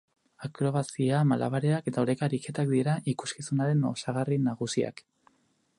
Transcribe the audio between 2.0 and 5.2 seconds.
oreka ariketak dira ikuskizunaren osagarri nagusiak.